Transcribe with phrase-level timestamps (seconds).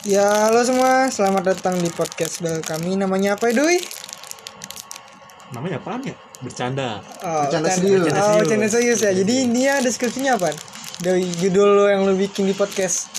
[0.00, 2.96] Ya, halo semua, selamat datang di podcast bel kami.
[2.96, 3.76] Namanya apa, Doi?
[5.52, 6.16] Namanya apaan ya?
[6.40, 7.04] Bercanda.
[7.20, 8.16] Oh, Bercanda bercanda- serius.
[8.16, 9.12] Oh, bercanda serius ya.
[9.12, 10.56] Jadi ini ya deskripsinya apa?
[11.04, 13.12] Dari judul lo yang lo bikin di podcast.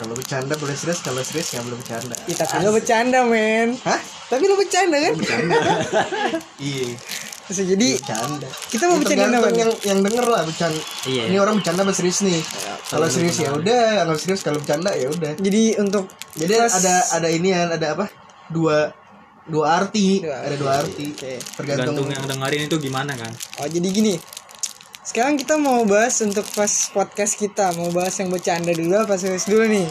[0.00, 2.16] Kalau bercanda boleh serius, kalau serius nggak boleh bercanda.
[2.24, 3.76] Ya, tapi lo bercanda, men.
[3.84, 4.00] Hah?
[4.32, 5.12] Tapi lo bercanda kan?
[5.12, 5.58] Bercanda.
[6.64, 6.96] iya.
[7.50, 8.48] Terus, jadi Bercanda.
[8.70, 9.48] kita mau Ya, bercanda apa?
[9.50, 10.80] yang yang denger lah bercanda.
[11.02, 11.22] Iya.
[11.26, 12.38] Ini orang bercanda apa serius nih?
[12.86, 15.34] Kalau serius ya udah, kalau serius kalau bercanda ya udah.
[15.34, 18.06] Jadi untuk Jadi pas- ada ada ini ya, ada apa?
[18.46, 18.94] Dua
[19.44, 21.10] dua arti, Dua ada dua arti.
[21.10, 21.42] Oke.
[21.42, 23.34] Tergantung Tergantung yang dengerin itu gimana kan?
[23.58, 24.14] Oh, jadi gini.
[25.02, 29.42] Sekarang kita mau bahas untuk pas podcast kita, mau bahas yang bercanda dulu apa serius
[29.42, 29.90] dulu nih?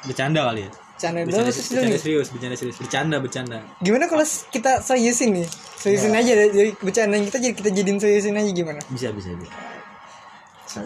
[0.00, 0.70] Bercanda kali ya.
[0.96, 3.58] Bercanda dulu Bercanda, serius dulu bercanda serius, bercanda serius, bercanda bercanda.
[3.84, 5.46] Gimana kalau kita seriusin nih?
[5.76, 6.24] Seriusin Ya.
[6.24, 8.80] aja dari, bercandaan kita jadi kita jadiin seriusin aja gimana?
[8.88, 9.52] Bisa bisa bisa.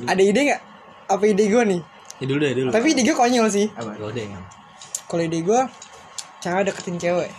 [0.04, 0.60] Ada ide nggak?
[1.06, 1.80] Apa ide gue nih?
[2.18, 2.68] Ya dulu deh dulu.
[2.74, 3.66] Tapi ide gue konyol sih.
[3.70, 3.94] apa?
[4.10, 4.26] Deh.
[4.26, 4.42] Kan.
[5.06, 5.60] Kalau ide gue,
[6.42, 7.30] cara deketin cewek.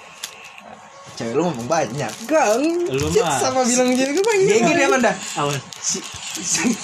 [1.11, 2.11] Cewek lu ngomong banyak.
[2.23, 2.45] Gak,
[2.89, 3.37] Lu mah.
[3.37, 4.45] sama bilang cewek gue banyak.
[4.45, 5.15] Dia gini emang dah.
[5.37, 5.59] Awan.
[5.77, 6.03] Si-
[6.33, 6.77] si-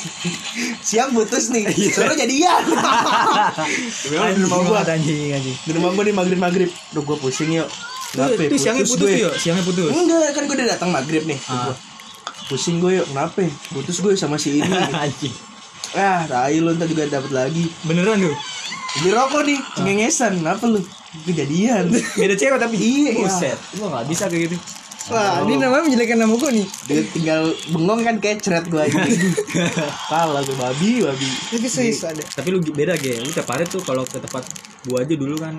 [0.83, 1.63] siap putus nih.
[1.89, 2.63] Suruh jadian.
[4.07, 4.79] Memang di rumah gua.
[4.83, 5.57] anjing anjing.
[5.57, 6.69] Di rumah gua nih maghrib maghrib.
[6.91, 7.69] Duh gua pusing yuk.
[8.07, 8.39] Kenapa?
[8.39, 9.19] Itu siangnya putus gue.
[9.19, 9.91] yuk, siangnya putus.
[9.91, 11.39] Enggak, kan gue udah datang maghrib nih.
[11.45, 11.69] Ah.
[11.69, 11.75] Gua,
[12.47, 13.43] Pusing gue yuk, kenapa?
[13.69, 14.63] Putus gue sama si ini.
[15.03, 15.35] Anjing.
[15.91, 17.67] ah, tai lu ntar juga dapat lagi.
[17.83, 18.31] Beneran lu?
[18.97, 20.31] Beli rokok nih, cengengesan.
[20.37, 20.79] Kenapa lu?
[21.23, 21.89] Kejadian.
[21.89, 23.11] Beda cewek tapi Iya.
[23.15, 23.57] Buset.
[23.73, 24.57] Gua enggak bisa kayak gitu.
[25.07, 26.67] Wah, ini namanya menjelekkan nama gue nih.
[26.83, 28.99] Dia tinggal bengong kan kecret gue aja.
[30.11, 31.29] Kalah gue babi, babi.
[31.47, 32.19] Tapi serius ada.
[32.19, 33.15] Tapi lu beda ge.
[33.17, 34.43] Lu tiap hari tuh kalau ke tempat
[34.83, 35.55] gua aja dulu kan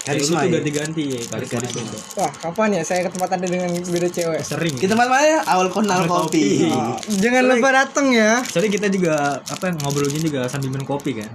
[0.00, 0.52] Karisma tuh ya.
[0.56, 1.80] ganti-ganti ya, karisma Karisma.
[1.84, 1.98] itu.
[2.16, 4.40] Wah, kapan ya saya ke tempat anda dengan beda cewek?
[4.40, 4.74] Sering.
[4.80, 5.40] Kita tempat mana ya?
[5.44, 6.16] Awal kenal kopi.
[6.64, 6.72] kopi.
[6.72, 8.40] Oh, jangan lupa datang ya.
[8.42, 11.28] Soalnya kita juga apa ngobrolnya juga sambil minum kopi kan.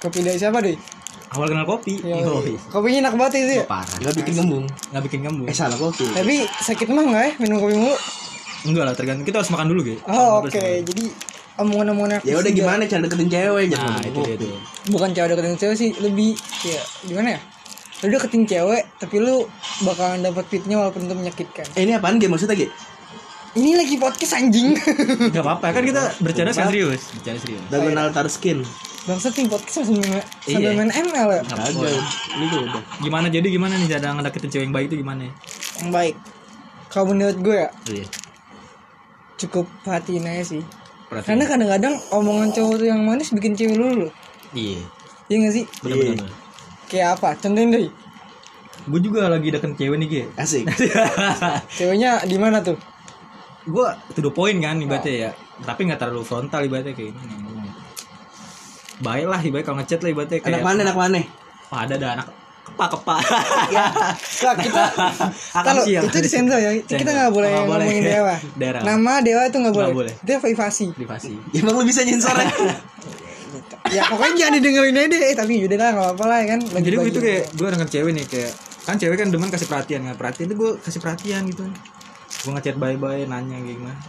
[0.00, 0.76] Kopi dari siapa deh?
[1.30, 2.00] Awal kenal kopi.
[2.02, 2.58] Ya, Yoi.
[2.66, 3.64] kopinya enak banget itu ya.
[3.64, 3.94] Parah.
[4.00, 4.64] Enggak bikin ngembung.
[4.90, 5.42] Nggak bikin kamu.
[5.46, 6.06] Eh salah kopi.
[6.10, 7.94] Tapi sakit mah nggak ya minum kopi mulu?
[8.60, 10.00] Enggak lah, tergantung kita harus makan dulu gitu.
[10.04, 10.50] Oh, oke.
[10.82, 11.04] Jadi
[11.56, 14.56] omongan-omongan Ya udah gimana cara deketin cewek Nah, jangan itu dia tuh.
[14.88, 16.32] bukan cewek deketin cewek sih lebih
[16.64, 17.40] ya gimana ya
[18.00, 19.44] lu deketin cewek tapi lu
[19.84, 22.72] bakalan dapat fitnya walaupun itu menyakitkan Eh ini apaan game maksudnya Ge?
[23.52, 24.78] Ini lagi podcast anjing
[25.20, 27.10] Enggak apa-apa, kan kita bercanda serius.
[27.12, 27.62] Bercanda serius.
[27.66, 28.62] Dagon altar skin.
[29.00, 30.76] bangsat nih podcast sambil main, sambil Iya.
[30.76, 31.40] main ML ya.
[31.40, 32.82] Ini tuh udah.
[33.00, 35.24] Gimana jadi gimana nih cara ngedeketin cewek yang baik itu gimana?
[35.78, 36.14] yang baik
[36.86, 38.04] kalau menurut gue ya Iya.
[39.36, 40.62] cukup perhatiin aja sih
[41.24, 44.12] karena kadang-kadang omongan cowok tuh yang manis bikin cewek lulu
[44.52, 44.84] Iya.
[45.26, 46.28] iya gak sih Benar-benar.
[46.86, 47.88] kayak apa contohin deh
[48.82, 50.22] Gue juga lagi deketin cewek nih, Ge.
[50.36, 50.64] Asik.
[51.78, 52.76] ceweknya di mana tuh
[53.62, 57.68] gue to the point kan ibaratnya ya tapi nggak terlalu frontal ibaratnya kayak ini
[58.98, 61.20] baik lah ibaratnya kalau ngechat lah ibaratnya kayak Anak mana anak mana?
[61.70, 62.26] Ada ada anak
[62.62, 64.82] kepa kepa Nah, kita
[65.66, 67.12] kalau itu disensor ya kita Sensor.
[67.14, 67.66] nggak boleh boleh.
[67.66, 68.80] ngomongin dewa Daerah.
[68.82, 69.92] nama dewa itu nggak boleh.
[69.92, 70.12] Boleh.
[70.16, 72.48] itu privasi privasi Ya, emang lu bisa nyensornya?
[73.90, 76.60] ya pokoknya jangan didengerin aja deh eh, tapi yaudah lah nggak apa-apa lah ya kan
[76.70, 80.00] Lagi jadi itu kayak gue dengan cewek nih kayak kan cewek kan demen kasih perhatian
[80.04, 81.64] nggak perhatian itu gue kasih perhatian gitu
[82.40, 84.00] gue ngechat bye bye nanya gimana.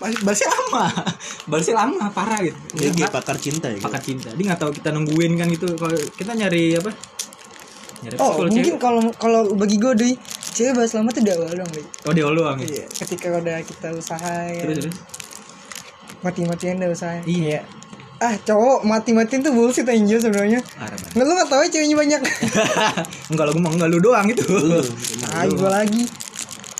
[0.00, 0.84] Balasnya lama.
[1.52, 2.56] Balasnya lama parah gitu.
[2.80, 3.76] Dia Dia Ge pakar cinta ya.
[3.76, 3.84] Ge?
[3.84, 4.28] pakat cinta.
[4.32, 5.68] Dia nggak tahu kita nungguin kan gitu.
[5.76, 6.90] Kalau kita nyari apa?
[8.04, 10.16] Nyari oh mungkin kalau kalau bagi gue deh
[10.54, 12.66] cewek bahas lama tuh udah awal dong deh oh dia doang ya?
[12.68, 14.96] Iya, ketika udah kita usaha ya terus terus?
[16.22, 17.66] Mati-matian udah usaha iya.
[18.22, 20.62] Ah cowok mati-matiin tuh bullshit anjir sebenarnya.
[21.12, 22.20] Nggak lu nggak tahu ya ceweknya banyak.
[23.34, 24.44] Enggak lo gue mah enggak lu doang itu.
[25.34, 26.02] Ah gue lagi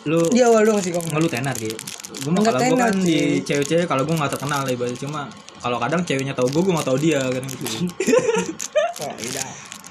[0.04, 1.76] lu di awal dong sih kamu enggak lu tenar gitu
[2.24, 5.20] gue mah Enggak kalau gue tenar, kan di cewek-cewek kalau gue nggak terkenal ibaratnya cuma
[5.64, 7.64] kalau kadang ceweknya tahu gue gue nggak tahu dia kan gitu.
[8.94, 9.10] Oh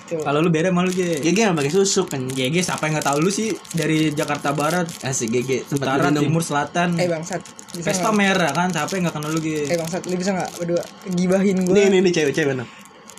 [0.03, 0.19] Tuh.
[0.19, 2.27] kalau lu beda malu Ya je Ge pakai susuk kan.
[2.27, 3.55] GG siapa yang nggak tahu lu sih?
[3.71, 6.99] Dari Jakarta Barat Asik GG utara timur selatan.
[6.99, 7.39] Eh bangsat.
[7.71, 8.67] Bisa pesta merah kan?
[8.67, 10.03] Siapa yang nggak kenal lu eh gitu bangsat.
[10.11, 10.49] Lu bisa nggak?
[10.59, 10.83] Berdua.
[11.07, 12.67] Gibahin gue Nih nih nih cewek-cewek mana?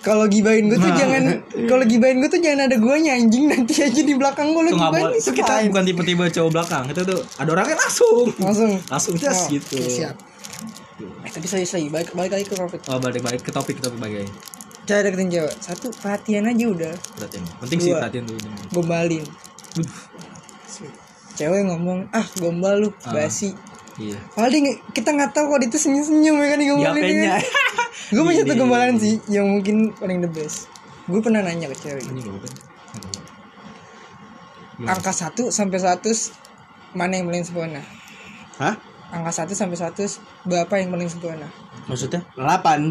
[0.05, 0.95] Kalau gibahin gue tuh Nah.
[0.95, 1.23] jangan
[1.65, 3.45] kalau gibahin gue tuh jangan ada guanya anjing.
[3.47, 5.17] Nanti aja di belakang gue itu gibahin boleh.
[5.17, 6.85] Itu kita bukan tipe-tipe cowok belakang.
[6.87, 8.29] Itu tuh ada orangnya langsung.
[8.37, 8.71] Langsung.
[8.85, 9.77] Langsung jas Oh, gitu.
[9.81, 10.15] siap.
[11.25, 12.81] Eh tapi serius lagi balik balik lagi ke topik.
[12.87, 14.29] Oh balik balik ke topik ke topik bagai
[14.85, 15.55] cara deketin cewek.
[15.59, 16.93] Satu perhatian aja udah.
[17.17, 17.43] Perhatian.
[17.59, 18.37] Penting sih perhatian tuh.
[18.71, 19.25] gombalin.
[21.35, 23.11] Cewek ngomong ah gombal lu Ah.
[23.13, 23.51] basi.
[23.95, 24.19] Iya.
[24.33, 27.31] Paling kita nggak tahu kalau dia tuh senyum senyum ya kan digombalin Diapenya.
[27.33, 27.39] ya.
[28.11, 28.61] Gue punya satu Ini.
[28.61, 30.69] gombalan sih yang mungkin paling the best.
[31.05, 32.05] Gue pernah nanya ke cewek.
[32.05, 32.21] ini
[34.85, 36.35] Angka 1 sampai 100
[36.93, 37.81] mana yang paling sempurna?
[38.59, 38.75] Hah?
[39.09, 41.47] Angka 1 sampai 100 berapa yang paling sempurna?
[41.87, 42.27] Maksudnya?
[42.35, 42.91] 8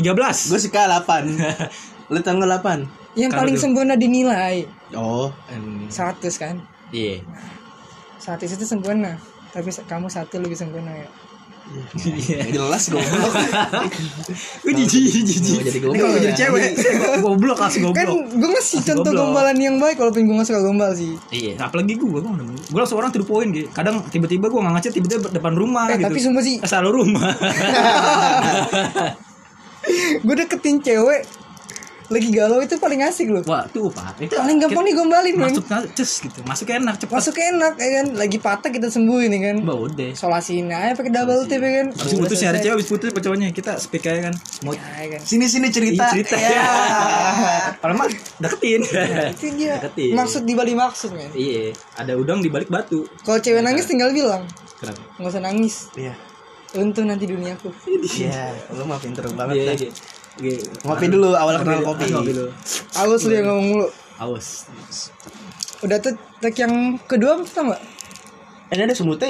[0.00, 1.36] 13 Gue suka 8
[2.12, 4.64] Lu tanggal 8 yang paling tuh- sempurna dinilai
[4.96, 5.28] Oh
[5.88, 5.92] 100
[6.32, 6.56] kan
[6.88, 7.20] Iya
[8.16, 9.20] 100 itu sempurna
[9.52, 11.08] tapi kamu satu lebih sempurna ya
[12.52, 13.32] jelas goblok.
[14.64, 15.60] Gue jijik jijik.
[15.64, 16.38] jadi goblok kalau jadi ya?
[16.46, 16.62] cewek
[17.24, 18.18] Goblok kan goblok.
[18.32, 21.14] gue ngasih contoh gombalan yang baik walaupun gue gak suka gombal sih.
[21.30, 23.68] Iya, apalagi gue, gue gue langsung orang to the point gitu.
[23.70, 26.08] Kadang tiba-tiba gue ngechat tiba-tiba depan rumah eh gitu.
[26.08, 26.56] tapi sumpah sih.
[26.64, 27.30] Selalu rumah.
[30.22, 31.41] gue deketin cewek
[32.08, 34.18] lagi galau itu paling asik loh Wah, tuh pak.
[34.18, 36.38] Itu paling gampang digombalin men masuk cus gitu.
[36.42, 37.14] Masuk enak cepat.
[37.14, 40.10] masuk enak ya kan lagi patah kita sembuhin ya kan Mbak udah.
[40.12, 43.46] solasiin aja pakai double tip ya kan Abis putus nyari cewek, abis putus apa cowoknya
[43.50, 44.34] kita speak aja kan.
[44.62, 46.36] Mau ya kan Sini-sini cerita Iya, cerita.
[46.42, 46.62] Ya.
[47.76, 48.08] Kalau mah
[48.38, 48.82] deketin.
[48.82, 50.12] itu dia Deketin.
[50.12, 53.04] maksud di balik maksud men Iya, ada udang di balik batu.
[53.20, 54.44] kalau cewek nangis tinggal bilang
[54.76, 55.00] Kenapa?
[55.16, 56.14] nggak usah nangis Iya
[56.72, 57.68] untung nanti duniaku
[58.16, 59.90] Iya Lu mah pinter banget Iya, iya.
[60.34, 60.56] Iya.
[60.82, 62.48] Ngopi dulu awal kenal kopi Ngopi dulu.
[62.94, 63.86] awas lu yang ngomong mulu
[64.16, 64.46] Awas.
[65.80, 67.74] udah tuh tag yang kedua apa pertama
[68.68, 69.28] Eh, Ini ada semutnya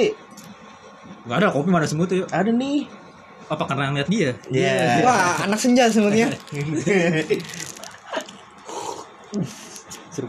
[1.23, 2.27] Gak ada kopi mana semut yuk.
[2.29, 2.87] Ada nih
[3.45, 4.31] Apa karena ngeliat dia?
[4.47, 6.31] Iya wah anak senja sebenarnya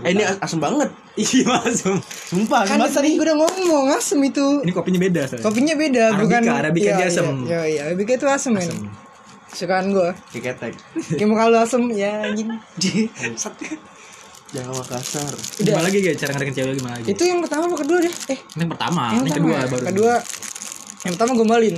[0.00, 2.00] Eh ini asem banget Iya masuk.
[2.02, 5.44] Sumpah kan asem tadi gue udah ngomong asem itu Ini kopinya beda soalnya.
[5.44, 7.26] kopinya beda Arabica, bukan Arabica Iya, dia asem.
[7.26, 8.70] iya, iya, iya Arabica itu asem men
[9.54, 10.74] sukaan gue Kayak ketek
[11.10, 12.50] kayak mau kalau asem ya anjing.
[14.50, 17.06] Jangan makasar Gimana lagi guys cara ngedekin cewek gimana lagi?
[17.10, 18.14] itu yang pertama apa kedua deh?
[18.28, 18.38] Eh.
[18.38, 19.66] Ini yang pertama, yang ini pertama kedua ya?
[19.66, 19.84] baru.
[19.84, 20.14] kedua.
[21.02, 21.76] yang pertama gombalin.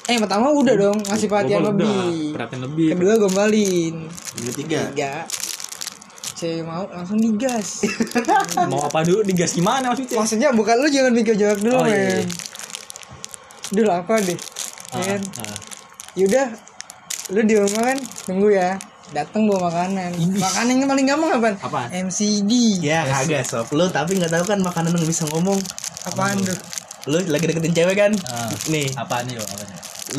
[0.00, 2.86] Eh yang pertama udah dong ngasih perhatian Gombal udah, lebih Perhatian lebih.
[2.92, 3.94] kedua gombalin.
[4.34, 4.80] Yang ketiga.
[4.90, 5.12] Tiga
[6.34, 7.82] cewek mau langsung digas.
[8.70, 9.22] Mau apa dulu?
[9.22, 10.16] Digas gimana maksudnya?
[10.16, 12.06] maksudnya bukan lu jangan mikir jawab dulu Oh, iya, men.
[12.06, 12.26] iya.
[13.68, 14.38] dulu apa deh?
[14.88, 15.20] Ah, ya kan?
[15.42, 15.58] ah.
[16.14, 16.46] yaudah
[17.28, 18.80] lu di rumah kan tunggu ya.
[19.08, 20.12] Datang bawa makanan.
[20.36, 21.88] Makanan yang paling gampang apaan Apaan?
[21.96, 23.64] MCD Ya kagak sob.
[23.72, 25.56] Lu tapi gak tahu kan makanan yang bisa ngomong.
[26.04, 26.56] Apaan tuh?
[27.08, 28.12] Lu lagi deketin cewek kan?
[28.28, 28.52] Ah.
[28.68, 28.92] Nih.
[28.92, 29.40] Apaan nih?
[29.40, 29.64] Apaan?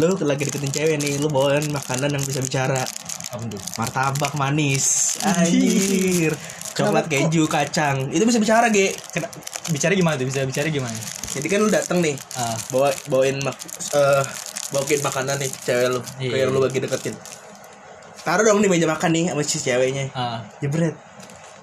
[0.01, 2.81] Lu lagi deketin cewek nih Lu bawain makanan yang bisa bicara.
[3.29, 3.61] Apa tuh?
[3.77, 5.17] Martabak manis.
[5.37, 6.33] Anjir.
[6.73, 8.09] Coklat keju kacang.
[8.09, 8.97] Itu bisa bicara Ge.
[9.13, 9.29] Kena,
[9.69, 10.25] bicara gimana tuh?
[10.25, 10.97] Bisa bicara gimana?
[11.29, 13.53] Jadi kan lu dateng nih Ah, bawa bawain mak
[13.93, 14.23] eh
[14.69, 16.29] bawain makanan nih cewek lu Iya.
[16.31, 17.15] kayak lu lagi deketin
[18.19, 20.93] taruh dong di meja makan nih sama si ceweknya ah, jebret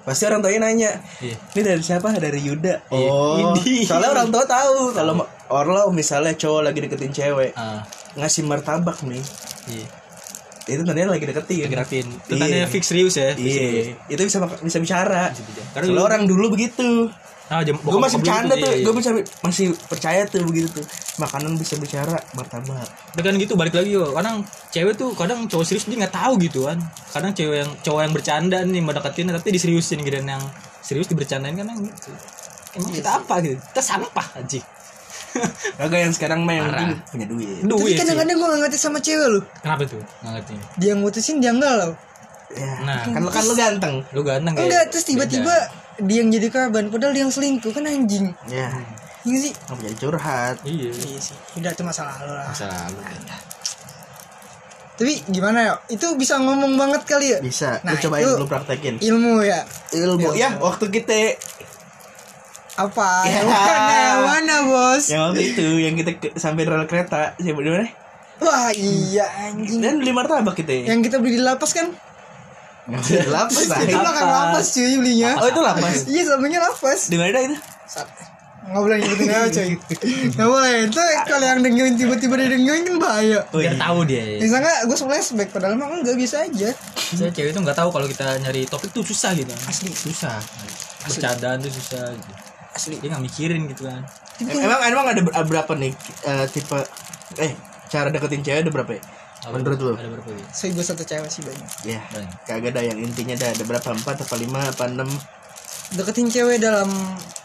[0.03, 1.35] pasti orang tuanya nanya iya.
[1.51, 3.07] ini dari siapa dari Yuda Iya.
[3.07, 3.83] oh Ini.
[3.83, 7.83] soalnya orang tua tahu kalau ma- Orlo misalnya cowok lagi deketin cewek Ah,
[8.13, 9.23] ngasih martabak nih
[9.69, 9.87] iya.
[10.67, 12.05] itu tandanya lagi deketin Gerakin.
[12.07, 12.39] Itu Iya.
[12.41, 13.31] tandanya fix serius ya.
[13.33, 15.63] iya itu bisa bisa bicara bicara.
[15.73, 17.07] karena orang dulu begitu
[17.47, 19.09] Ah, jam, gue masih bercanda tuh iya, gue bisa
[19.39, 20.83] masih percaya tuh begitu tuh
[21.15, 22.83] makanan bisa bicara martabak
[23.15, 24.11] Dengan gitu balik lagi yo.
[24.11, 26.75] Kadang cewek tuh kadang cowok serius dia nggak tahu gitu kan.
[27.07, 30.43] Kadang cewek yang cowok yang bercanda nih mau deketin tapi diseriusin gitu yang
[30.83, 32.11] serius dibercandain kan yang gitu.
[32.75, 33.55] Emang kita apa gitu?
[33.63, 34.59] Kita sampah aja.
[35.79, 37.47] Kagak yang sekarang mah yang penting punya duit.
[37.57, 37.99] tapi Duit sih.
[38.01, 40.01] kadang-kadang gue gak ngerti sama cewek lu Kenapa tuh?
[40.19, 40.53] Nggak ngerti.
[40.75, 41.93] dia mutusin dia enggak loh
[42.47, 43.03] Ya, Nah.
[43.03, 43.95] kan lu kan lu ganteng.
[44.15, 45.51] Lu ganteng enggak terus tiba-tiba
[45.99, 48.69] dia yang jadi korban padahal dia yang selingkuh kan anjing Ya,
[49.23, 50.55] Iya sih nggak jadi curhat.
[50.61, 50.91] Iya.
[50.93, 53.01] iya sih udah itu masalah lo lah Masa lalu.
[54.93, 57.77] tapi gimana ya itu bisa ngomong banget kali ya Bisa.
[57.81, 58.95] Nah, lu cobain lu praktekin.
[58.99, 59.61] ilmu ya
[59.91, 61.37] Ilmu ya waktu kita
[62.77, 63.41] apa Ya.
[63.41, 67.57] yang mana yang mana bos yang waktu itu yang kita ke, sampai rel kereta siapa
[67.57, 67.89] di mana?
[68.37, 70.85] wah iya anjing Dan beli martabak kita.
[70.85, 71.89] yang kita beli di lapas kan
[73.27, 76.07] lapas itu belakang lapas cuy belinya Oh itu lapas.
[76.07, 77.57] iya sampingnya lapas Di mana dah itu?
[77.85, 78.07] Sat.
[78.63, 79.69] nggak boleh nyebutin nama cuy
[80.29, 83.79] nggak boleh itu kalau yang dengerin tiba-tiba dia dengerin kan bahaya Oh, Biar iya.
[83.81, 84.23] tahu dia.
[84.37, 86.69] bisa nggak gue flashback padahal emang nggak bisa aja
[87.09, 89.47] Saya cewek itu nggak tahu kalau kita nyari topik tuh susah gitu.
[89.63, 90.35] asli Susah.
[91.01, 92.31] Bercandaan tuh susah gitu.
[92.69, 94.03] asli Dia nggak mikirin gitu kan.
[94.37, 95.91] Em- Emang emang ada ber- berapa nih
[96.21, 96.77] eh, tipe
[97.37, 97.51] eh
[97.85, 99.01] cara deketin cewek ada berapa ya?
[99.47, 99.93] Menurut lu?
[99.93, 100.43] Ada berapa gitu?
[100.49, 102.33] saya gue satu cewek sih banyak Ya, Banyak.
[102.43, 105.07] kagak ada yang intinya dah ada berapa empat apa lima apa enam
[105.89, 106.89] deketin cewek dalam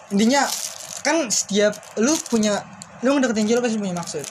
[0.09, 0.43] intinya
[1.01, 2.59] kan setiap lu punya
[3.01, 4.25] lu ngedeketin cewek pasti punya maksud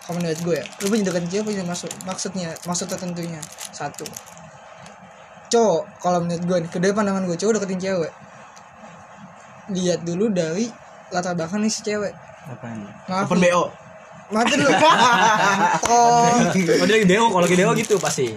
[0.00, 4.06] kalau menurut gue ya lu punya deketin cewek punya maksud maksudnya maksud tertentunya satu
[5.46, 8.12] cowok kalau menurut gue nih kedua pandangan gue cowok deketin cewek
[9.68, 10.70] lihat dulu dari
[11.10, 12.14] latar belakang nih si cewek
[12.46, 12.86] Apaan?
[13.10, 13.50] Maaf Open nih.
[13.50, 13.64] BO.
[14.28, 14.70] Mati dulu
[15.86, 16.50] Oh
[16.82, 18.34] dia lagi deo, kalau lagi deo gitu pasti.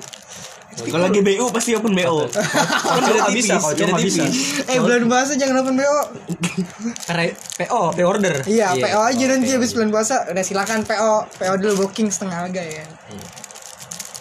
[0.79, 2.23] Kalau lagi BU pasti open BO.
[2.23, 4.23] Kalau cowok nggak bisa, kalau nggak bisa.
[4.63, 5.91] eh bulan puasa jangan open bo
[7.03, 7.23] Karena
[7.59, 8.35] PO, PO order.
[8.47, 9.55] iya PO aja nanti PO.
[9.59, 13.25] habis bulan puasa udah silakan PO PO dulu booking setengah harga ya Iya.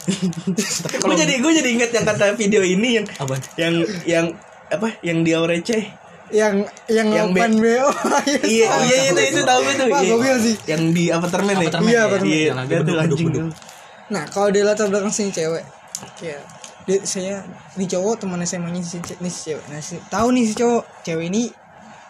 [1.05, 3.35] gue jadi gue jadi inget yang kata video ini yang Apa?
[3.55, 4.27] yang yang
[4.67, 5.85] apa yang dia receh
[6.31, 6.55] yang
[6.87, 7.89] yang Yang open BO
[8.45, 10.35] iya iya itu itu tahu gue tuh Iya.
[10.39, 10.55] sih.
[10.67, 12.03] yang di apartemen ya Apartemen, Iya, ya.
[12.05, 12.29] apartemen.
[12.29, 13.29] iya tuh beduk, anjing
[14.09, 15.65] nah kalau di latar belakang sini cewek
[16.17, 16.41] kayak
[16.85, 17.45] dia, saya
[17.77, 20.83] ini cowok teman SMA nya si, nih si cewek nah si, tahu nih si cowok
[21.03, 21.43] cewek ini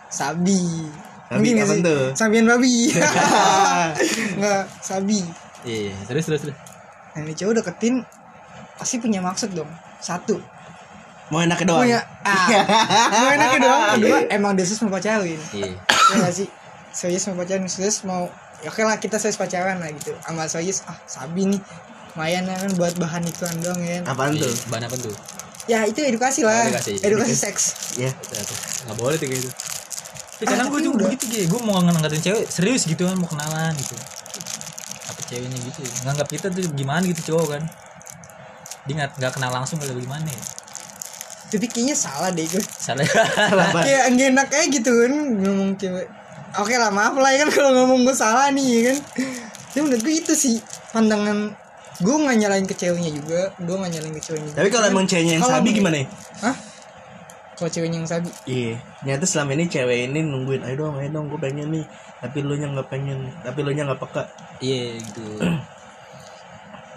[0.08, 0.58] sabi
[1.28, 2.02] Sabi apa tuh?
[2.16, 2.88] Sabian babi
[4.38, 5.20] nggak sabi
[5.60, 5.94] Iya, iya.
[6.06, 6.56] terus terus terus.
[7.12, 8.00] nah ini cowok deketin
[8.74, 10.38] pasti punya maksud dong satu
[11.28, 12.46] mau enak doang punya ah
[13.14, 15.72] mau enaknya doang kedua emang dia serius mau pacarin Iya.
[15.76, 16.48] ya gak sih
[16.90, 20.82] serius mau pacaran serius mau ya oke lah kita serius pacaran lah gitu sama serius
[20.84, 21.60] ah sabi nih
[22.10, 24.66] lumayan kan buat bahan iklan dong ya apaan tuh Iya.
[24.66, 25.14] Bahan apa tuh?
[25.66, 26.92] ya itu edukasi lah Oh, edukasi.
[26.98, 27.62] edukasi seks
[27.94, 28.56] ya tuh.
[28.82, 29.50] Nggak boleh tuh kayak gitu.
[30.32, 31.06] Tapi Ah, kadang gue juga udah.
[31.06, 33.92] begitu gitu gue mau ngangkatin cewek serius gitu kan mau kenalan gitu.
[35.04, 35.84] Apa ceweknya gitu.
[36.02, 37.62] Nganggap kita tuh gimana gitu cowok kan.
[38.82, 40.40] Dia nggak nggak kenal langsung atau gimana ya.
[41.48, 42.60] Tapi kayaknya salah deh gue.
[42.60, 43.04] Salah.
[43.80, 45.12] Kayak nggak enak aja gitu kan.
[45.40, 46.06] Ngomong cewek
[46.48, 48.98] oke lah maaf lah ya kan kalau ngomong gue salah nih ya kan.
[49.68, 51.52] Tapi menurut gue itu sih pandangan
[51.98, 55.34] gue nggak nyalain ke ceweknya juga gue nggak nyalain ke ceweknya tapi kalau emang ceweknya
[55.38, 56.06] yang sabi gimana ya?
[56.46, 56.56] Hah?
[57.58, 58.30] Kalau ceweknya yang sabi?
[58.46, 61.84] Iya nyata selama ini cewek ini nungguin ayo dong ayo dong gue pengen nih.
[62.18, 64.22] Tapi lu nya nggak pengen tapi lu nya nggak peka.
[64.58, 65.22] Iya gitu.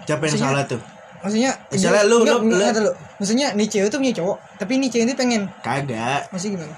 [0.02, 0.82] siapa yang Maksudnya- salah tuh
[1.22, 2.96] Maksudnya Misalnya dia- lu- enggak, lu- enggak, lu-.
[3.16, 5.42] Maksudnya nih cewek tuh punya cowok Tapi nih cewek ini pengen.
[5.60, 6.28] Kagak.
[6.28, 6.74] Masih gimana?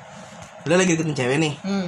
[0.65, 1.55] lu lagi deketin cewek nih.
[1.61, 1.87] Hmm.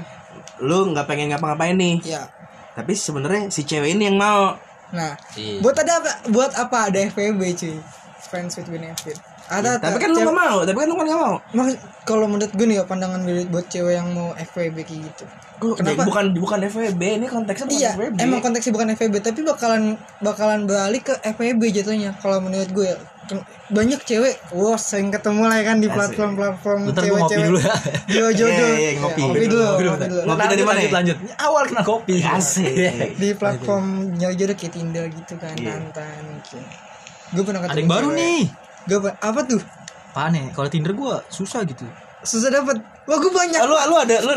[0.58, 1.96] Lu nggak pengen ngapa-ngapain nih.
[2.02, 2.28] Ya
[2.72, 4.52] tapi sebenarnya si cewek ini yang mau.
[4.90, 5.64] Nah Iya.
[5.64, 6.12] Buat ada apa?
[6.28, 7.76] Buat apa ada FPB cuy?
[8.22, 9.16] Friends with benefit
[9.48, 12.50] Ada tapi kan lu nggak mau tapi kan lu kan nggak mau Maksud, kalau menurut
[12.50, 15.24] gue nih ya pandangan gue buat cewek yang mau FWB kayak gitu.
[15.56, 16.02] Kenapa?
[16.02, 19.82] bukan bukan FWB ini konteksnya bukan Iya, FWB emang konteksnya bukan FWB tapi bakalan
[20.20, 22.86] bakalan balik ke FWB jatuhnya kalau menurut gue.
[22.86, 22.98] ya.
[23.68, 27.42] Banyak cewek, wah sering ketemu lah ya kan di gue ngopi cewek-cewek.
[27.44, 27.74] dulu ya.
[28.06, 28.70] Jodoh jodoh.
[28.70, 29.18] Iya, iya, ngopi.
[29.18, 30.20] Ya, ngopi dulu, Ngopi dulu, ngopi dulu.
[30.22, 30.94] Ngopi dari Lanjut, mana Lanjut ya?
[30.94, 31.16] lanjut.
[31.36, 32.14] Awal kena kopi.
[32.38, 32.70] Asik.
[33.14, 35.74] Di platform nyari jodoh kayak Tinder gitu kan, Iya.
[35.74, 36.62] tantan mungkin.
[37.28, 38.20] Gue pernah ketemu Ada yang baru cewek.
[38.20, 38.42] nih.
[38.86, 39.60] Gue pe- apa tuh?
[40.10, 40.42] Apaan ya?
[40.50, 41.84] Kalau Tinder gue susah gitu.
[42.22, 42.80] Susah dapet.
[43.04, 43.58] Wah gue banyak.
[43.58, 44.34] Ah, lu lu ada lu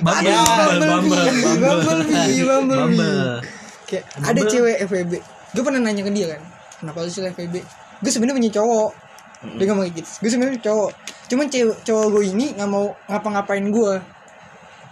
[0.00, 0.40] Bumble, Ya,
[0.72, 2.02] Bumble,
[2.42, 3.38] Bumble, Bumble.
[3.84, 5.12] Kayak ada cewek FWB.
[5.50, 6.42] Gue pernah nanya ke dia kan,
[6.78, 7.56] kenapa lu suka FWB?
[8.00, 8.90] Gue sebenarnya punya cowok.
[9.56, 10.08] Dia ngomong kayak gitu.
[10.20, 10.90] Gue sebenarnya cowok.
[11.26, 13.94] Cuman cewek cowok gue ini nggak mau ngapa-ngapain gue.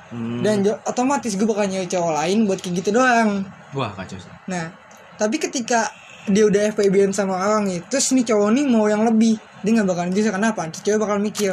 [0.09, 0.41] Hmm.
[0.41, 3.45] Dan otomatis gue bakal nyari cowok lain buat kayak gitu doang.
[3.73, 4.33] Wah kacau sih.
[4.49, 4.73] Nah,
[5.15, 5.93] tapi ketika
[6.29, 9.89] dia udah FWB sama orang nih, terus nih cowok nih mau yang lebih, dia nggak
[9.89, 10.69] bakalan bisa kenapa?
[10.69, 11.53] Terus cewek bakal mikir,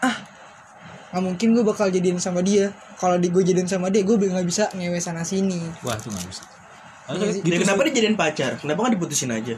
[0.00, 0.16] ah,
[1.10, 2.70] nggak mungkin gue bakal jadian sama dia.
[2.96, 5.60] Kalau di gue jadian sama dia, gue nggak bisa ngewe sana sini.
[5.80, 6.42] Wah itu nggak bisa.
[7.06, 7.42] Iya sih.
[7.42, 8.58] Ya, kenapa dia jadiin pacar?
[8.58, 9.54] Kenapa kan diputusin aja?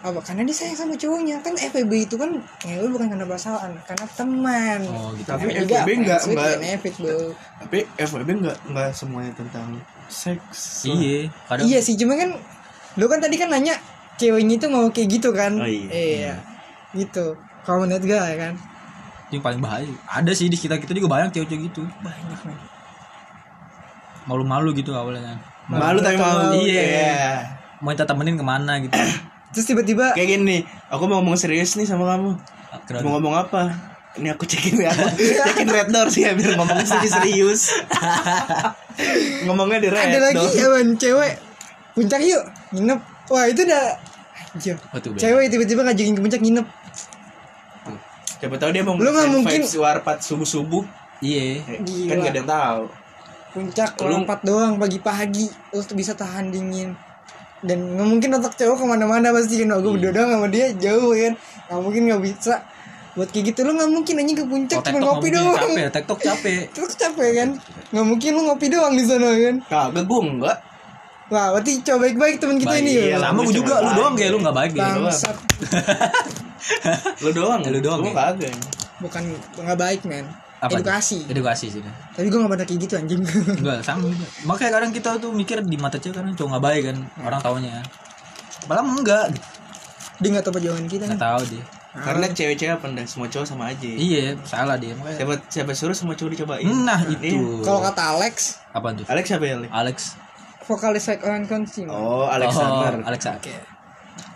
[0.00, 2.32] apa karena dia sayang sama cowoknya kan FWB itu kan
[2.64, 5.28] ngewe bukan karena perasaan karena teman Oh gitu.
[5.28, 7.20] Tapi FWB ketiga, nggak- nggak- benefit, bro.
[7.60, 9.76] Tapi FWB nggak nggak semuanya tentang
[10.08, 10.88] seks.
[10.88, 11.28] Iya.
[11.44, 12.32] Kadang iya sih cuma kan
[13.00, 13.80] lu kan tadi kan nanya
[14.20, 15.88] ceweknya itu mau kayak gitu kan Oh, iya.
[15.88, 16.34] iya
[16.92, 17.32] gitu
[17.64, 18.54] kalau menurut gue ya kan
[19.30, 19.86] yang paling bahaya.
[20.10, 21.86] Ada sih di sekitar kita juga banyak cewek-cewek gitu.
[22.02, 22.58] banyak men
[24.26, 25.38] Malu-malu gitu awalnya kan.
[25.70, 26.50] Malu tapi mau.
[26.50, 26.82] Iya.
[26.82, 27.22] Iya.
[27.78, 28.94] Mau minta temenin ke mana gitu.
[29.54, 32.30] terus tiba-tiba Kayak gini, aku mau ngomong serius nih sama kamu.
[32.86, 33.02] Kenapa?
[33.06, 33.62] Mau ngomong apa?
[34.18, 34.90] Ini aku cekin ya,
[35.54, 37.70] cekin red door sih ya biar ngomongnya sedikit serius.
[39.46, 40.66] ngomongnya di red ada lagi ya
[40.98, 41.32] cewek
[41.94, 43.00] puncak yuk nginep.
[43.28, 43.84] Wah itu udah
[44.50, 44.74] Anjir.
[44.90, 46.66] Oh, cewek tiba-tiba ngajakin ke puncak nginep.
[48.40, 50.82] Coba tahu dia mau Lu nggak mungkin- vibes warpat subuh-subuh.
[51.20, 51.60] Iya.
[51.60, 52.08] Eh.
[52.08, 52.82] Kan gak ada yang tahu.
[53.50, 55.50] puncak Lu- lompat doang pagi-pagi.
[55.70, 56.94] Lu tuh bisa tahan dingin.
[57.60, 59.74] Dan nggak mungkin otak cowok ke mana-mana pasti kan?
[59.76, 61.34] Gue berdua doang sama dia jauh kan?
[61.68, 62.54] Nggak mungkin nggak bisa.
[63.12, 65.52] Buat kayak gitu lu nggak mungkin aja ke puncak Oh, cuma ngopi doang.
[65.52, 66.62] Capek, TikTok capek.
[66.72, 67.48] terus capek kan?
[67.90, 69.54] Nggak mungkin lu ngopi doang di sana kan?
[69.66, 70.56] Kagak gue enggak.
[71.30, 73.18] Wah berarti coba baik-baik teman kita Baik, ini iya ya.
[73.22, 74.82] Sama gue juga, lu doang kayak lu nggak baik deh.
[74.82, 75.36] bangsat
[77.22, 77.60] Lu doang.
[77.64, 78.54] Lu doang, Gue kagak.
[78.98, 79.22] bukan
[79.56, 80.26] nggak baik men
[80.60, 81.80] Apa edukasi Edukasi sih.
[82.12, 83.22] tapi gue nggak pada kayak gitu anjing
[83.60, 84.26] Enggak, sama juga.
[84.44, 87.80] Makanya kadang kita tuh mikir di mata cewek kadang cowok nggak baik kan, orang taunya.
[88.60, 89.46] Padahal enggak, gitu.
[90.20, 91.64] dia nggak tahu perjuangan kita nggak nih tahu dia.
[91.90, 93.88] Karena cewek-cewek apa dah semua cowok sama aja.
[93.88, 94.92] Iya, salah dia.
[94.94, 95.16] Makanya.
[95.16, 96.62] Siapa siapa suruh semua cowok dicobain.
[96.84, 97.18] Nah Iya.
[97.32, 97.64] itu.
[97.64, 98.34] kalau kata Alex
[98.70, 99.04] apa tuh?
[99.08, 99.56] Alex siapa ya?
[99.66, 99.96] Alex?
[100.70, 103.02] Vokalis Like Orange Country Oh, Alexander.
[103.02, 103.26] Oh, Alex.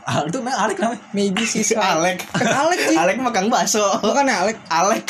[0.04, 1.00] Ah, itu memang Alex namanya.
[1.16, 1.72] maybe right.
[1.72, 2.18] Alex.
[2.60, 3.86] Alex sih Alex makan bakso.
[4.02, 5.06] bukan Alex Alex.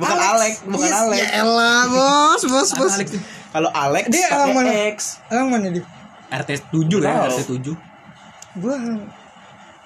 [0.00, 1.18] Bukan Alex, bukan Yes, Alex.
[1.20, 2.92] Ya elah, bos, bos, bos.
[3.52, 4.70] Kalau Alex Dia orang mana?
[4.90, 5.20] X.
[5.28, 5.84] Orang mana dia?
[6.32, 7.28] RT 7 ya.
[7.28, 7.76] RT 7.
[8.56, 8.74] Gua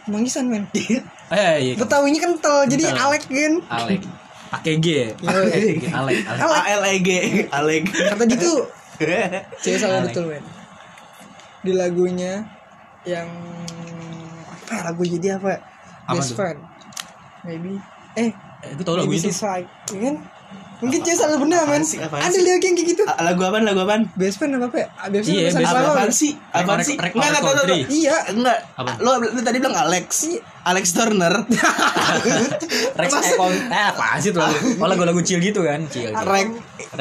[0.06, 0.64] Manggisan men
[1.34, 1.74] Eh iya.
[1.74, 2.94] Betawinya kental jadi.
[2.94, 4.00] Alek kan Alek.
[4.48, 4.86] Pakai G.
[4.86, 5.08] ya?
[5.20, 5.82] Alek.
[5.90, 6.16] Alek.
[6.24, 6.46] Alek.
[6.46, 7.10] A L E G
[7.50, 8.64] Alek Kata gitu
[9.60, 10.14] Cewek salah Alek.
[10.14, 10.44] betul men
[11.60, 12.44] Di lagunya
[13.02, 13.28] Yang
[14.48, 15.60] Apa ya lagu jadi apa ya?
[16.04, 16.36] Apa Best tuh?
[16.36, 16.58] friend
[17.42, 17.78] Maybe
[18.14, 19.30] Eh Eh, gue tau lagu itu.
[19.30, 19.62] Ya
[20.02, 20.16] kan
[20.78, 24.06] Mungkin cewek salah men sih, apaan Ada lirik yang kayak gitu Lagu apaan lagu apaan
[24.14, 25.90] Best friend apa apa ya Best friend Iya, apa, best apa?
[25.90, 26.32] Apaan sih?
[26.54, 26.94] Apaan sih?
[26.94, 27.78] Enggak, enggak, enggak.
[27.90, 28.58] Iya Enggak.
[28.78, 28.90] Apa?
[29.02, 29.10] Lo
[29.42, 30.06] tadi bilang Alex.
[30.24, 30.40] Iya.
[30.70, 31.34] Alex Turner.
[33.00, 33.52] Rex Econ.
[33.68, 34.58] Eh apa sih tuh lagu?
[34.78, 35.82] Oh lagu-lagu chill gitu kan?
[35.90, 36.14] Chill.
[36.14, 36.46] Rex.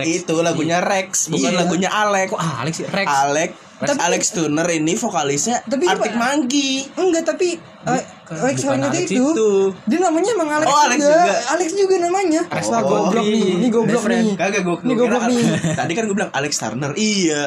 [0.03, 1.59] Itu lagunya Rex, bukan Iya.
[1.61, 2.27] lagunya Alex.
[2.33, 2.85] Kok Alex sih?
[2.87, 3.07] Rex.
[3.07, 3.49] Alex.
[3.77, 6.17] Tapi- Alex Turner ini vokalisnya Tapi Arctic apa?
[6.17, 6.89] Monkey.
[6.97, 9.49] Enggak tapi uh, Alex bukan Alex itu, itu.
[9.85, 11.13] Dia namanya emang Alex, Oh, Alex juga.
[11.13, 11.33] juga.
[11.53, 13.37] Alex juga namanya Wah oh, goblok iya.
[13.37, 15.41] nih Ini goblok nih Kagak gue Ini goblok nih
[15.79, 16.91] Tadi kan gue bilang Alex Turner.
[16.97, 17.41] Iya.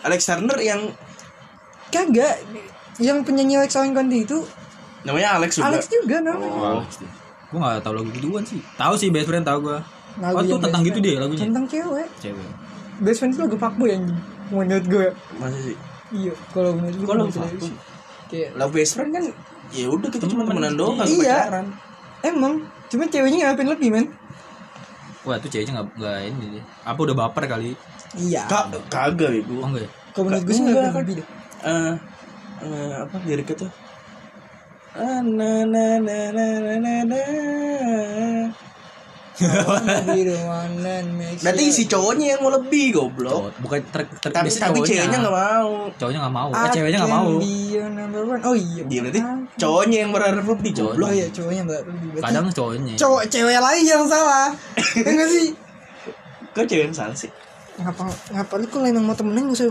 [0.00, 0.80] Alex Turner yang
[1.90, 2.34] Kagak
[2.96, 4.38] Yang penyanyi Alex Hornet itu
[5.02, 5.66] namanya Alex juga.
[5.70, 6.82] Alex juga namanya Oh.
[7.46, 8.58] Gue gak tau lagu gituan sih.
[8.74, 9.78] Tahu sih best friend tahu gue.
[10.18, 11.46] Lagu Oh tuh yang tentang gitu deh lagunya.
[11.46, 12.48] Tentang cewek Cewek.
[13.02, 14.18] Best friend itu lagu fuckboy anjing
[14.50, 15.76] Menurut gue Masa sih?
[16.12, 17.72] Iya Kalau menurut gue Kalau fuckboy?
[18.26, 19.24] Kayak Love best friend kan
[19.66, 21.38] ya udah kita cuma temenan doang nggak Iya.
[21.50, 21.66] pacaran.
[22.22, 22.54] Emang
[22.86, 24.06] Cuma ceweknya ngapain lebih men
[25.26, 26.64] Wah tuh ceweknya gak, gak ini deh.
[26.86, 27.74] Apa udah baper kali?
[28.14, 29.54] Iya Ka kagak Oh ibu.
[29.58, 29.90] enggak ya?
[30.14, 30.92] Kalau menurut gue sih kan.
[30.94, 31.26] lebih deh
[31.66, 31.92] Eh
[32.62, 33.70] eh, apa liriknya tuh?
[34.96, 36.46] Ah, na na na na
[36.80, 37.20] na na
[41.36, 43.32] Berarti si cowoknya yang mau lebih goblok.
[43.32, 43.52] Cowok.
[43.60, 44.88] Bukan ter, ter, Tapi tapi cowoknya.
[44.88, 45.70] ceweknya nggak mau.
[45.92, 46.48] Cowoknya gak mau.
[46.50, 47.28] Eh ceweknya gak can mau.
[48.42, 48.82] Oh iya.
[48.84, 49.20] Dia berarti
[49.56, 50.90] cowoknya yang berharap lebih Cowok.
[50.90, 51.06] goblok.
[51.06, 51.80] Oh iya cowoknya mbak.
[51.84, 52.94] Berarti Kadang cowoknya.
[52.96, 54.46] cowok cewek lain yang salah.
[54.96, 55.46] ya nggak sih?
[56.56, 57.30] Kok cewek yang salah sih?
[57.76, 58.02] Ngapa
[58.32, 59.68] ngapa lu kalau emang mau temenan gak usah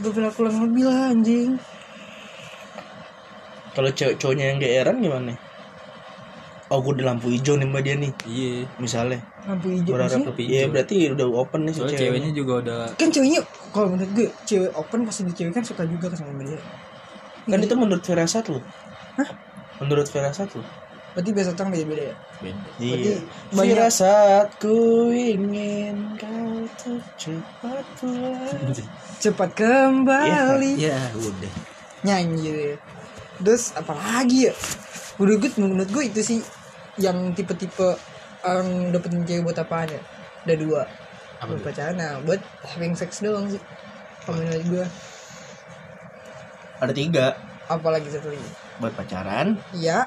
[0.00, 1.60] berperilaku lebih lah anjing.
[3.74, 5.34] Kalau cowok cowoknya yang geeran gimana?
[6.66, 8.12] Oh, gue di lampu hijau nih mbak dia nih.
[8.24, 8.64] Iya.
[8.76, 9.20] Misalnya.
[9.44, 10.28] Lampu hijau Berharap maksudnya.
[10.32, 10.70] lebih Iya hijau.
[10.70, 12.08] berarti udah open nih si Soalnya ceweknya.
[12.08, 15.82] ceweknya juga udah Kan ceweknya kalau menurut gue cewek open pasti di cewek kan suka
[15.84, 16.60] juga sama dia.
[17.44, 18.60] Kan itu menurut firasat lu.
[19.14, 19.28] Hah?
[19.76, 20.64] Menurut firasat lu.
[21.12, 22.14] Berarti biasa orang beda-beda ya.
[22.40, 22.58] beda.
[22.74, 22.90] Iya.
[22.90, 23.10] Berarti
[23.52, 24.76] banyak- Firasatku
[25.14, 28.72] ingin kau tuh cepat pulang.
[29.16, 30.72] Cepat kembali.
[30.76, 31.52] Ya udah.
[32.02, 32.74] nyanyi ya.
[33.44, 34.54] Terus apalagi ya?
[35.14, 36.38] Menurut gue, menurut gue itu sih
[36.96, 37.94] yang tipe-tipe
[38.40, 40.00] orang dapetin cewek buat apaan ya?
[40.42, 40.82] Ada dua.
[41.36, 43.60] Apa buat pacaran, nah, buat having sex doang sih.
[44.24, 44.84] Kalau menurut gue,
[46.74, 47.26] Ada tiga
[47.64, 48.48] apalagi satu lagi.
[48.76, 50.04] buat pacaran, Iya,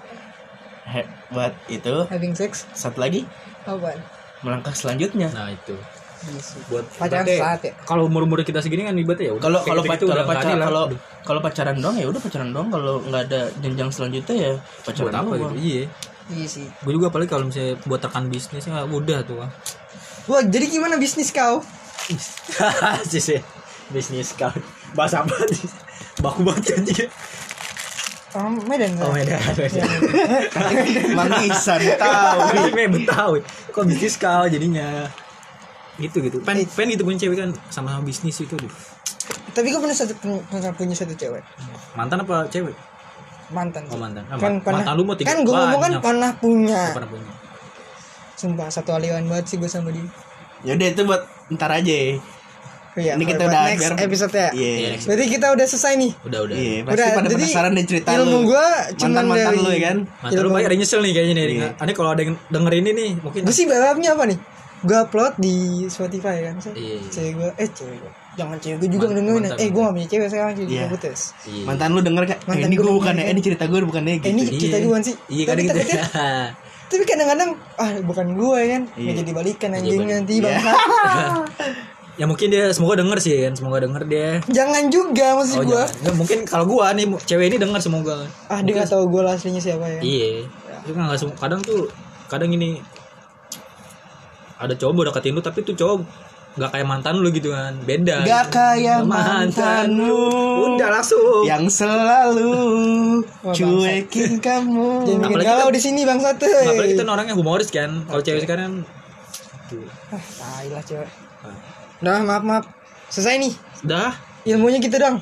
[0.85, 3.25] he- buat itu having sex satu lagi
[3.63, 3.97] apaan?
[4.39, 5.29] melangkah selanjutnya.
[5.31, 5.73] Nah itu.
[6.17, 6.59] Iya sih.
[6.71, 7.71] Buat Pacaran saat ya.
[7.85, 9.43] Kalau umur-umur kita segini kan ibaratnya ya udah.
[9.45, 10.67] Kalau kalau pacaran lah.
[10.67, 10.83] kalau
[11.21, 14.51] kalau pacaran doang ya udah pacaran doang kalau nggak ada jenjang selanjutnya ya
[14.81, 15.55] pacaran buat apa gitu.
[15.61, 15.83] Iya.
[16.27, 16.67] Iya sih.
[16.83, 19.39] Gue juga apalagi kalau misalnya buat rekan bisnis ya udah tuh.
[19.45, 19.51] ah.
[20.27, 21.63] Wah, jadi gimana bisnis kau?
[23.11, 23.39] sih sih
[23.91, 24.51] bisnis kau
[24.95, 25.67] bahasa apa sih
[26.23, 27.07] baku banget kan dia
[28.35, 29.39] Orang Medan oh Medan
[31.15, 32.39] Mangisan tahu.
[32.75, 33.39] Medan Betawi
[33.73, 35.07] kok bisnis kau jadinya
[35.97, 38.69] gitu gitu pen pen gitu punya cewek kan sama-sama bisnis itu tuh
[39.49, 40.13] Tapi gue pernah satu
[40.45, 41.41] pernah punya satu cewek
[41.93, 42.73] mantan apa cewek
[43.47, 43.87] mantan.
[43.87, 44.23] Oh, mantan.
[44.25, 44.83] Ah, Kan ma- pernah.
[44.83, 46.81] mantan lu mau tiga- kan gue ngomong kan pernah punya.
[46.91, 47.31] Pernah punya
[48.35, 50.03] Sumpah satu aliran banget sih gue sama dia.
[50.61, 51.95] Ya udah itu buat ntar aja.
[52.93, 54.49] Iya, Ini kita udah next biar- episode ya.
[54.51, 54.71] Iya.
[54.73, 55.05] Iya, next.
[55.05, 56.11] Berarti kita udah selesai nih.
[56.19, 58.39] udah udah Iya, pasti Udah, pada jadi penasaran deh cerita ilmu lu.
[58.47, 59.97] gua cuman mantan-mantan dari- lu ya kan.
[60.19, 61.69] mantan lu banyak nyesel nih kayaknya nih Iya.
[61.77, 64.37] Aneh kalau ada yang denger ini nih mungkin Gue sih berharapnya apa nih?
[64.79, 66.55] Gue upload di Spotify kan.
[66.57, 67.01] So, Iya.
[67.07, 68.11] Cewek gue, eh cewek gue.
[68.35, 70.79] Jangan cewek gue juga mantan, Eh gue gak punya cewek sekarang jadi Iya.
[70.79, 71.21] gue putus.
[71.43, 71.63] Iya.
[71.65, 72.37] Mantan lu denger kan?
[72.37, 74.41] Eh, Mantan ini gua gue denger bukan ya, ini cerita gue bukan ya Eh, ini
[74.43, 74.59] gitu.
[74.59, 75.15] cerita gue sih.
[75.27, 75.79] iya kan Tapi gitu
[76.87, 79.11] tapi kadang-kadang ah bukan gue kan Iya.
[79.19, 80.43] jadi balikan anjing nanti Iya.
[80.47, 80.71] bangsa
[82.19, 85.77] ya mungkin dia semoga denger sih kan semoga denger dia jangan juga maksud oh gue
[85.77, 89.21] jangan Nggak, mungkin kalau gua nih cewek ini denger semoga ah dia nggak tahu gue
[89.21, 90.27] aslinya siapa ya iya
[90.79, 91.91] itu kan nggak kadang tuh
[92.25, 92.79] kadang ini
[94.57, 95.97] ada cowok mau deketin lu tapi tuh cowok
[96.57, 97.77] nggak kayak mantan lu gitu kan.
[97.79, 98.57] Beda Gak gitu.
[98.57, 100.25] kayak mantan lu.
[100.73, 101.45] udah langsung.
[101.45, 102.53] Yang selalu
[103.47, 105.05] cuekin kamu.
[105.05, 108.01] jangan bikin Apalagi galau kita- di sini bangsa tuh Nah, apalagi kita orangnya humoris kan.
[108.03, 108.81] Kalau cewek sekarang
[110.07, 111.09] ah tai lah cewek.
[111.99, 112.65] Nah maaf maaf.
[113.07, 113.53] Selesai nih.
[113.83, 115.21] Udah ilmunya gitu dong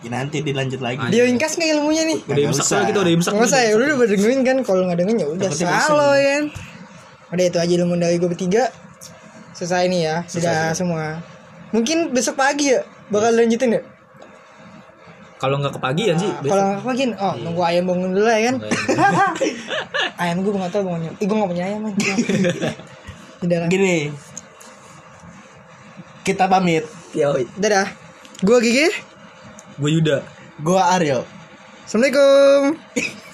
[0.00, 0.96] Ya, nanti dilanjut lagi.
[1.10, 2.18] dia ringkas nggak ilmunya nih?
[2.24, 4.56] Udah imsak kita udah imsak nggak usah ya udah udah dengerin kan.
[4.62, 5.48] Kalau nggak dengerin ya udah.
[5.50, 6.14] Selalu bosen.
[6.16, 6.42] kan
[7.30, 8.70] udah itu aja ilmu dari gue bertiga.
[9.54, 11.22] Selesai nih ya sudah semua.
[11.70, 13.82] Mungkin besok pagi ya bakal lanjutin ya?
[15.40, 16.52] Kalau nggak kepagian sih besok.
[16.52, 18.56] kalau nggak pagi oh nunggu ayam bangun dulu ya kan?
[20.20, 20.36] Ayam.
[20.44, 21.80] Gue nggak tahu bangunnya Ih, gue nggak punya ayam
[23.44, 23.68] udah lah.
[23.72, 24.12] Gini.
[26.20, 26.84] Kita pamit.
[27.16, 27.48] Yoi.
[27.56, 27.88] dadah.
[28.44, 28.92] Gue Gigi.
[29.80, 30.20] Gue Yuda.
[30.60, 31.24] Gua Aryo.
[31.88, 32.76] assalamualaikum